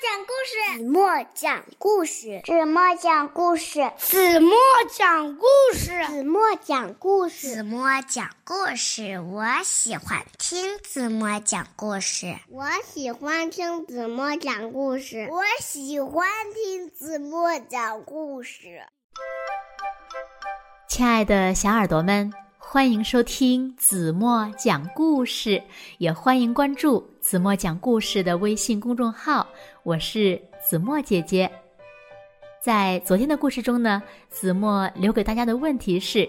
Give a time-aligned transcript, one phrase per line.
[0.00, 4.54] 讲故事，子墨讲故事，子墨讲故事，子墨
[4.92, 9.20] 讲故事，子墨讲故事，子墨讲故事。
[9.28, 18.82] 我喜欢听子墨讲故事，我喜欢听子墨讲故事，我喜欢听子墨讲故事。
[20.88, 25.60] 亲爱的小耳朵们，欢迎收听子墨讲故事，
[25.98, 29.47] 也欢迎关注子墨讲故事的微信公众号。
[29.88, 31.50] 我是子墨姐姐。
[32.60, 36.28] 在昨天的故事中呢，子墨留给大家的问题是：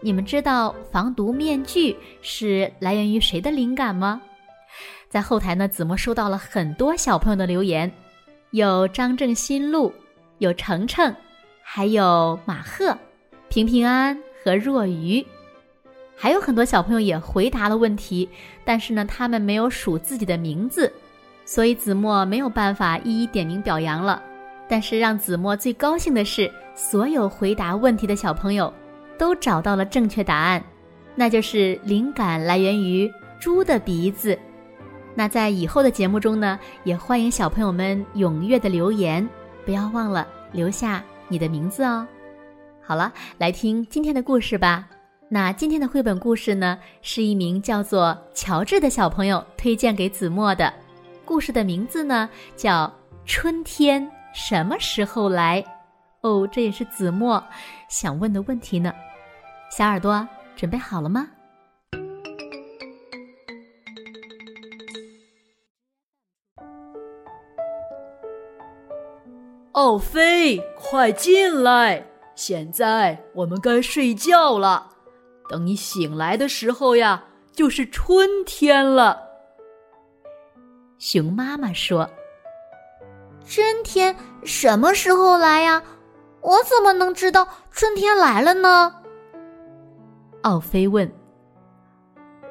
[0.00, 4.22] 你们知道防毒面具是来源于谁的灵感吗？
[5.08, 7.90] 在后台呢，子墨收到了很多小朋友的留言，
[8.52, 9.92] 有张正新路，
[10.38, 11.12] 有程程，
[11.64, 12.96] 还有马赫。
[13.48, 15.26] 平平安安和若愚，
[16.16, 18.28] 还有很多小朋友也回答了问题，
[18.64, 20.92] 但是呢，他们没有数自己的名字，
[21.50, 24.22] 所以子墨没有办法一一点名表扬了。
[24.68, 28.72] 但是让子墨最高兴的是，所有回答问题的小朋友
[29.18, 30.62] 都找到了正确答案，
[31.16, 34.38] 那就是灵感来源于猪的鼻子。
[35.12, 39.28] 那在以后的节目中呢，也欢迎小朋友们踊跃的留言，
[39.66, 42.06] 不要忘了留下你的名字哦。
[42.80, 44.86] 好了，来听今天的故事吧。
[45.28, 50.72] 那今天的绘本故事呢，是一名叫做乔治的小朋友推荐给子墨的。
[51.30, 52.86] 故事的名字呢，叫
[53.24, 55.62] 《春天什么时候来》。
[56.22, 57.40] 哦，这也是子墨
[57.88, 58.92] 想问的问题呢。
[59.70, 61.28] 小耳朵准备好了吗？
[69.70, 72.04] 奥菲，快进来！
[72.34, 74.88] 现在我们该睡觉了，
[75.48, 77.22] 等你醒来的时候呀，
[77.52, 79.29] 就是春天了。
[81.00, 82.08] 熊妈妈说
[83.46, 85.82] ：“春天什么时候来呀？
[86.42, 88.94] 我怎么能知道春天来了呢？”
[90.44, 91.10] 奥菲问：“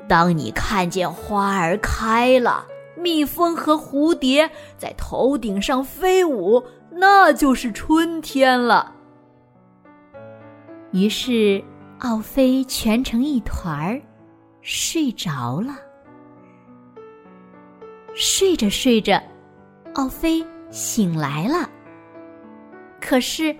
[0.09, 2.65] 当你看见花儿开了，
[2.97, 4.49] 蜜蜂和蝴蝶
[4.79, 8.95] 在头顶上飞舞，那就是春天了。”
[10.91, 11.63] 于是，
[11.99, 14.01] 奥菲蜷成一团儿，
[14.61, 15.75] 睡着了。
[18.21, 19.17] 睡着睡着，
[19.93, 21.69] 奥菲醒来了。
[22.99, 23.55] 可是，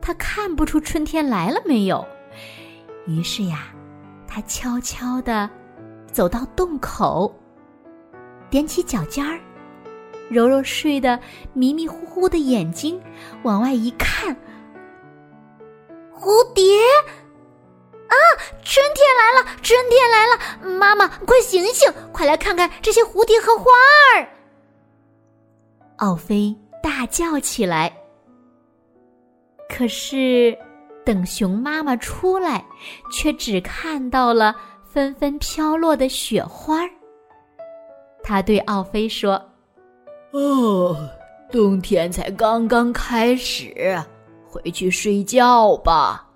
[0.00, 2.04] 他看不出春天来了没有。
[3.06, 3.72] 于是呀，
[4.26, 5.48] 他悄悄地
[6.10, 7.32] 走到洞口，
[8.50, 9.38] 踮起脚尖儿，
[10.28, 11.16] 揉揉睡得
[11.52, 13.00] 迷迷糊糊的眼睛，
[13.44, 14.36] 往外一看。
[16.12, 16.64] 蝴蝶！
[18.64, 20.78] 春天来了，春天来了！
[20.78, 23.70] 妈妈，快醒醒，快来看看这些蝴蝶和花
[24.14, 24.28] 儿！
[25.96, 27.92] 奥菲大叫起来。
[29.68, 30.56] 可是，
[31.04, 32.64] 等熊妈妈出来，
[33.12, 36.80] 却只看到了纷纷飘落的雪花。
[38.22, 39.34] 他对奥菲说
[40.32, 40.96] ：“哦，
[41.50, 44.00] 冬天才刚刚开始。”
[44.46, 46.28] 回去睡觉吧。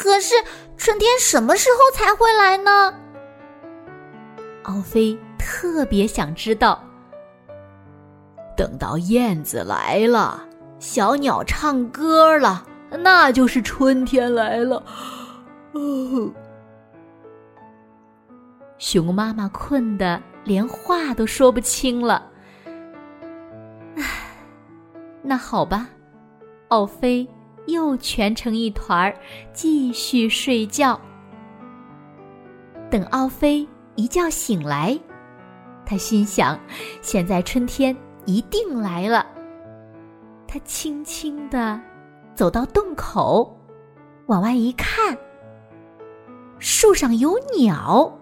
[0.00, 0.34] 可是
[0.78, 2.94] 春天什么时候才会来呢？
[4.62, 6.82] 奥菲特别想知道。
[8.56, 10.42] 等到燕子来了，
[10.78, 12.66] 小鸟唱歌了，
[13.02, 14.82] 那就是春天来了。
[15.72, 16.32] 哦，
[18.78, 22.26] 熊妈妈困得连话都说不清了。
[23.96, 24.02] 唉，
[25.20, 25.90] 那好吧。
[26.68, 27.28] 奥菲
[27.66, 29.14] 又蜷成一团儿，
[29.52, 31.00] 继续睡觉。
[32.90, 34.98] 等奥菲一觉醒来，
[35.86, 36.58] 他心想：
[37.00, 39.26] 现在春天一定来了。
[40.48, 41.80] 他轻轻地
[42.34, 43.56] 走到洞口，
[44.26, 45.16] 往外一看，
[46.58, 48.12] 树上有鸟。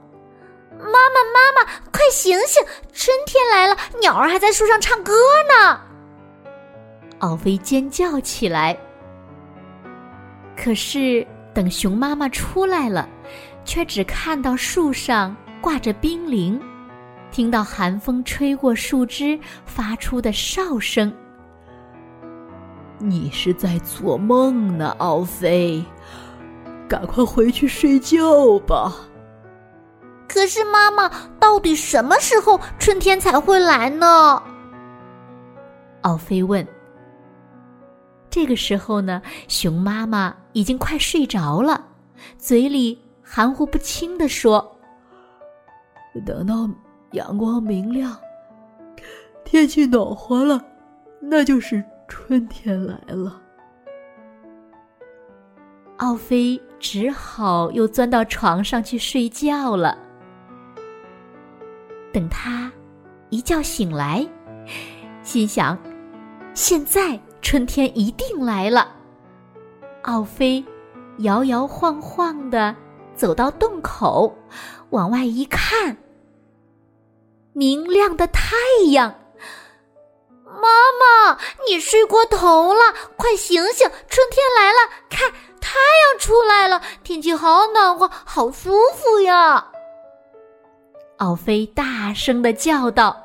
[0.78, 0.92] 妈妈，
[1.34, 2.62] 妈妈，快醒醒！
[2.92, 5.12] 春天来了，鸟儿还在树上唱歌
[5.48, 5.80] 呢。
[7.20, 8.78] 奥菲尖叫起来，
[10.60, 11.24] 可是
[11.54, 13.08] 等熊妈妈出来了，
[13.64, 16.60] 却只看到树上挂着冰凌，
[17.30, 21.12] 听到寒风吹过树枝发出的哨声。
[22.98, 25.80] 你是在做梦呢，奥菲，
[26.88, 28.92] 赶快回去睡觉吧。
[30.28, 31.08] 可是妈妈，
[31.38, 34.42] 到底什么时候春天才会来呢？
[36.02, 36.66] 奥菲问。
[38.40, 41.84] 这个时候呢，熊妈妈已经快睡着了，
[42.36, 44.78] 嘴里含糊不清地说
[46.24, 46.70] ：“等到
[47.10, 48.16] 阳光明亮，
[49.44, 50.64] 天气暖和了，
[51.20, 53.42] 那就是春天来了。
[55.96, 59.98] 奥菲只好又钻到床上去睡觉了。
[62.12, 62.70] 等他
[63.30, 64.24] 一觉醒来，
[65.24, 65.76] 心想：
[66.54, 68.94] 现在春天一定来了。
[70.02, 70.64] 奥菲
[71.18, 72.74] 摇摇晃晃的
[73.14, 74.36] 走到洞口，
[74.90, 75.96] 往外一看，
[77.52, 78.56] 明亮的太
[78.90, 79.14] 阳。
[80.44, 80.68] 妈
[80.98, 81.38] 妈，
[81.68, 82.80] 你睡过头了，
[83.16, 83.88] 快醒醒！
[84.08, 85.30] 春天来了，看
[85.60, 89.70] 太阳出来了，天气好暖和，好舒服呀！
[91.18, 93.24] 奥菲大声的叫道。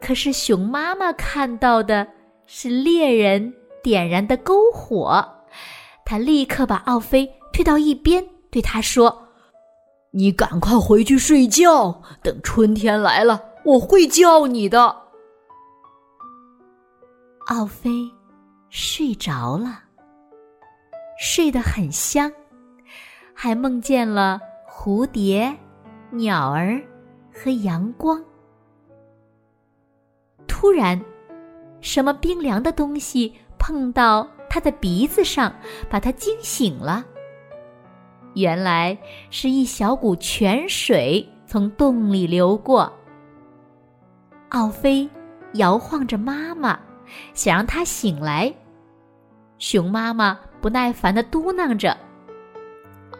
[0.00, 2.06] 可是熊妈妈看到的
[2.46, 5.26] 是猎人点燃的篝火，
[6.04, 9.28] 他立刻把奥菲推到一边，对他说
[10.12, 15.04] ：“你赶快回去睡觉，等春天来了，我会叫你的。”
[17.48, 17.90] 奥菲
[18.70, 19.82] 睡着了，
[21.18, 22.32] 睡得很香，
[23.34, 25.54] 还梦见了蝴蝶、
[26.10, 26.82] 鸟儿
[27.32, 28.22] 和阳光。
[30.46, 30.98] 突然，
[31.84, 35.54] 什么冰凉的东西碰到他的鼻子上，
[35.90, 37.04] 把他惊醒了。
[38.34, 38.96] 原来
[39.28, 42.90] 是一小股泉水从洞里流过。
[44.48, 45.06] 奥菲
[45.52, 46.80] 摇晃着妈妈。
[47.34, 48.52] 想让她醒来，
[49.58, 51.96] 熊妈妈不耐烦的嘟囔着：“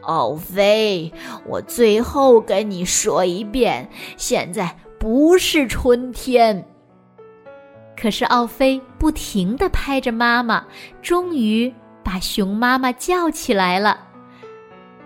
[0.03, 1.13] 奥菲，
[1.47, 6.67] 我最后跟你说一遍，现在不是春天。”
[8.05, 10.63] 可是奥菲不停的拍着妈妈，
[11.01, 11.73] 终于
[12.03, 13.99] 把熊妈妈叫起来了。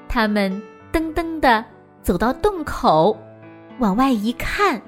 [0.08, 0.50] 他们
[0.92, 1.64] 噔噔的
[2.02, 3.16] 走到洞口，
[3.78, 4.82] 往外一看，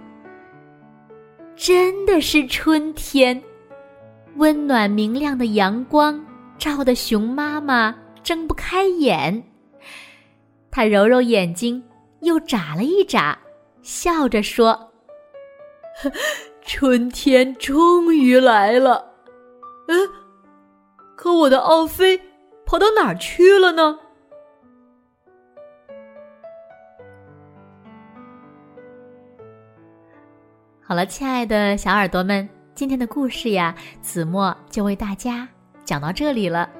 [1.54, 3.40] 真的是春天。
[4.34, 6.20] 温暖明亮的阳光
[6.58, 9.40] 照得熊妈妈睁不开眼，
[10.68, 11.80] 她揉揉眼睛，
[12.22, 13.38] 又眨了一眨，
[13.82, 14.90] 笑着说
[16.72, 19.04] ：“春天终于来了。”
[19.88, 20.08] 嗯，
[21.16, 22.16] 可我的奥菲
[22.64, 23.98] 跑到哪儿去了呢？
[30.80, 32.48] 好了，亲爱的小耳朵们。
[32.72, 35.48] 今天的故事呀，子墨就为大家
[35.84, 36.70] 讲到这里了。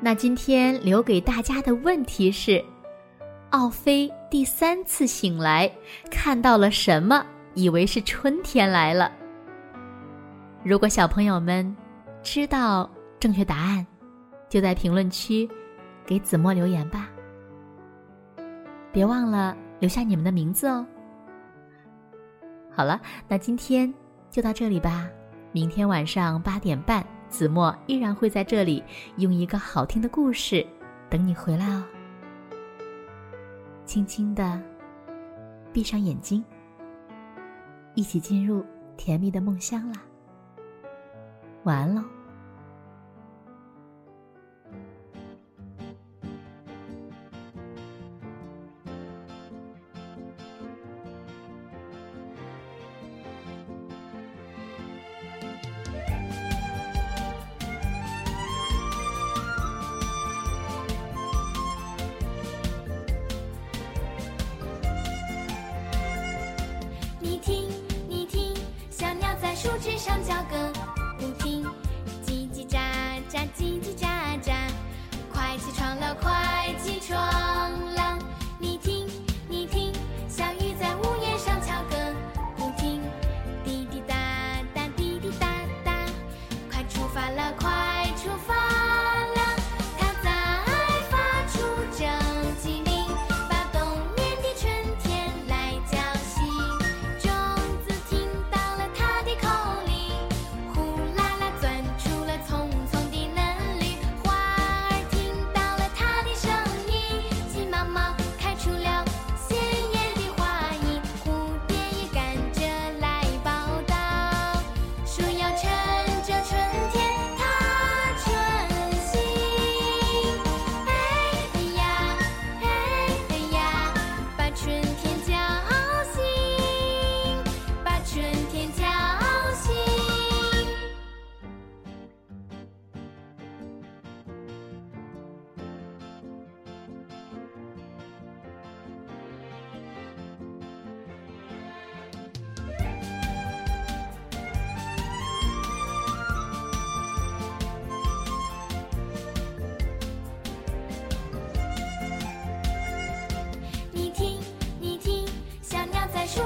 [0.00, 2.62] 那今天留给大家的问题是：
[3.50, 5.70] 奥菲第三次醒来
[6.10, 7.24] 看到了什么？
[7.54, 9.12] 以为是春天来了。
[10.62, 11.74] 如果小朋友们
[12.22, 13.86] 知道正确答案，
[14.48, 15.48] 就在评论区
[16.04, 17.08] 给子墨留言吧。
[18.92, 20.86] 别忘了留下你们的名字哦。
[22.70, 23.92] 好了，那今天
[24.28, 25.08] 就到这里吧。
[25.52, 28.84] 明天晚上八点半，子墨依然会在这里
[29.16, 30.64] 用一个好听的故事
[31.08, 31.82] 等你回来哦。
[33.86, 34.60] 轻轻的
[35.72, 36.44] 闭上眼睛，
[37.94, 38.64] 一起进入
[38.98, 40.02] 甜蜜的梦乡啦。
[41.64, 42.19] 晚安喽。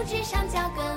[0.05, 0.94] 纸上叫个